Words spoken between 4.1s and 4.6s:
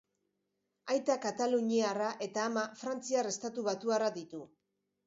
ditu.